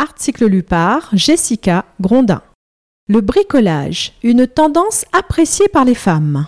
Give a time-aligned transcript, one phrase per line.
[0.00, 2.40] article lu par Jessica Grondin.
[3.06, 6.46] Le bricolage, une tendance appréciée par les femmes.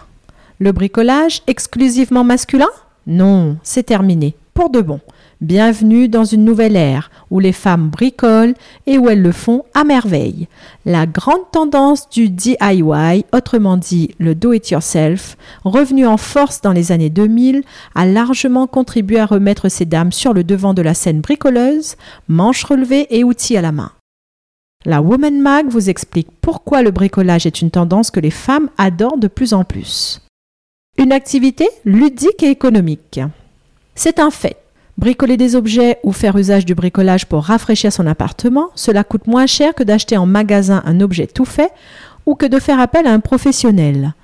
[0.58, 2.70] Le bricolage exclusivement masculin?
[3.06, 5.00] Non, c'est terminé, pour de bon.
[5.42, 8.54] Bienvenue dans une nouvelle ère où les femmes bricolent
[8.86, 10.46] et où elles le font à merveille.
[10.86, 17.10] La grande tendance du DIY, autrement dit le do-it-yourself, revenu en force dans les années
[17.10, 17.64] 2000,
[17.96, 21.96] a largement contribué à remettre ces dames sur le devant de la scène bricoleuse,
[22.28, 23.90] manches relevées et outils à la main.
[24.84, 29.18] La Woman Mag vous explique pourquoi le bricolage est une tendance que les femmes adorent
[29.18, 30.22] de plus en plus.
[30.98, 33.18] Une activité ludique et économique.
[33.96, 34.61] C'est un fait.
[35.02, 39.46] Bricoler des objets ou faire usage du bricolage pour rafraîchir son appartement, cela coûte moins
[39.46, 41.72] cher que d'acheter en magasin un objet tout fait
[42.24, 44.14] ou que de faire appel à un professionnel.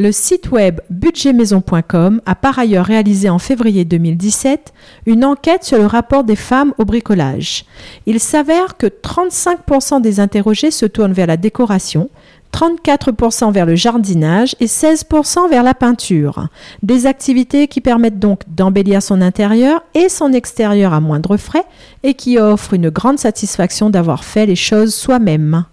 [0.00, 4.72] Le site web budgetmaison.com a par ailleurs réalisé en février 2017
[5.06, 7.64] une enquête sur le rapport des femmes au bricolage.
[8.06, 12.10] Il s'avère que 35% des interrogés se tournent vers la décoration,
[12.54, 16.46] 34% vers le jardinage et 16% vers la peinture.
[16.84, 21.64] Des activités qui permettent donc d'embellir son intérieur et son extérieur à moindre frais
[22.04, 25.64] et qui offrent une grande satisfaction d'avoir fait les choses soi-même.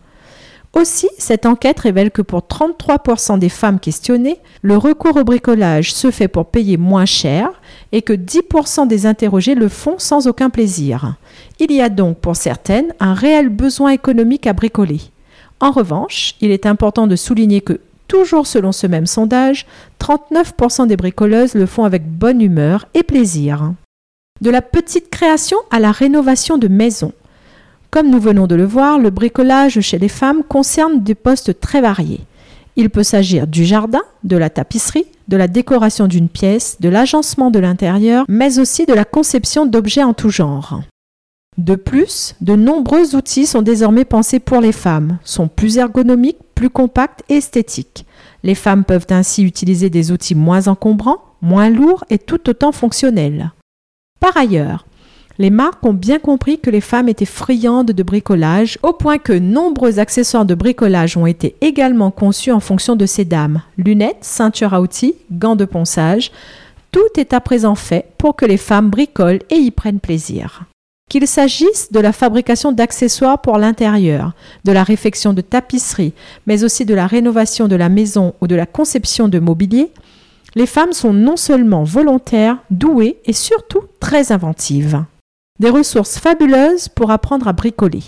[0.75, 6.11] Aussi, cette enquête révèle que pour 33% des femmes questionnées, le recours au bricolage se
[6.11, 7.49] fait pour payer moins cher
[7.93, 11.15] et que 10% des interrogés le font sans aucun plaisir.
[11.59, 14.99] Il y a donc pour certaines un réel besoin économique à bricoler.
[15.61, 17.79] En revanche, il est important de souligner que,
[18.09, 19.65] toujours selon ce même sondage,
[20.01, 23.71] 39% des bricoleuses le font avec bonne humeur et plaisir.
[24.41, 27.13] De la petite création à la rénovation de maisons.
[27.91, 31.81] Comme nous venons de le voir, le bricolage chez les femmes concerne des postes très
[31.81, 32.21] variés.
[32.75, 37.51] Il peut s'agir du jardin, de la tapisserie, de la décoration d'une pièce, de l'agencement
[37.51, 40.81] de l'intérieur, mais aussi de la conception d'objets en tout genre.
[41.57, 46.69] De plus, de nombreux outils sont désormais pensés pour les femmes, sont plus ergonomiques, plus
[46.69, 48.05] compacts et esthétiques.
[48.43, 53.53] Les femmes peuvent ainsi utiliser des outils moins encombrants, moins lourds et tout autant fonctionnels.
[54.19, 54.85] Par ailleurs,
[55.37, 59.33] les marques ont bien compris que les femmes étaient friandes de bricolage, au point que
[59.33, 63.61] nombreux accessoires de bricolage ont été également conçus en fonction de ces dames.
[63.77, 66.31] Lunettes, ceintures à outils, gants de ponçage,
[66.91, 70.63] tout est à présent fait pour que les femmes bricolent et y prennent plaisir.
[71.09, 76.13] Qu'il s'agisse de la fabrication d'accessoires pour l'intérieur, de la réfection de tapisserie,
[76.47, 79.91] mais aussi de la rénovation de la maison ou de la conception de mobilier,
[80.55, 85.03] les femmes sont non seulement volontaires, douées et surtout très inventives.
[85.59, 88.03] Des ressources fabuleuses pour apprendre à bricoler.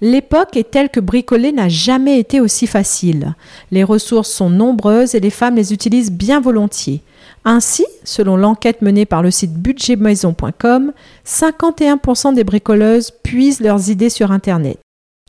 [0.00, 3.34] L'époque est telle que bricoler n'a jamais été aussi facile.
[3.70, 7.02] Les ressources sont nombreuses et les femmes les utilisent bien volontiers.
[7.44, 10.92] Ainsi, selon l'enquête menée par le site budgetmaison.com,
[11.24, 14.78] 51% des bricoleuses puisent leurs idées sur Internet,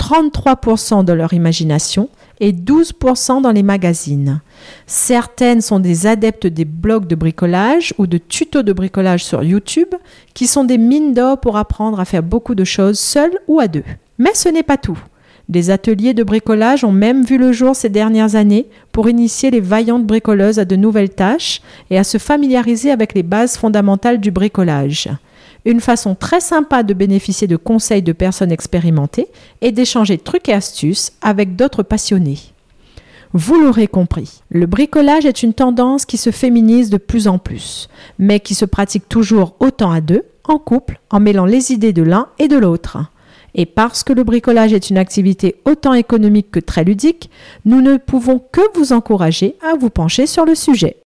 [0.02, 4.42] 33% dans leur imagination et 12% dans les magazines.
[4.88, 9.94] Certaines sont des adeptes des blogs de bricolage ou de tutos de bricolage sur YouTube
[10.34, 13.68] qui sont des mines d'or pour apprendre à faire beaucoup de choses seules ou à
[13.68, 13.84] deux.
[14.18, 15.00] Mais ce n'est pas tout.
[15.50, 19.60] Des ateliers de bricolage ont même vu le jour ces dernières années pour initier les
[19.60, 24.30] vaillantes bricoleuses à de nouvelles tâches et à se familiariser avec les bases fondamentales du
[24.30, 25.10] bricolage.
[25.66, 29.28] Une façon très sympa de bénéficier de conseils de personnes expérimentées
[29.62, 32.38] et d'échanger trucs et astuces avec d'autres passionnés.
[33.34, 37.90] Vous l'aurez compris, le bricolage est une tendance qui se féminise de plus en plus,
[38.20, 42.04] mais qui se pratique toujours autant à deux, en couple, en mêlant les idées de
[42.04, 42.98] l'un et de l'autre.
[43.60, 47.30] Et parce que le bricolage est une activité autant économique que très ludique,
[47.66, 51.02] nous ne pouvons que vous encourager à vous pencher sur le sujet.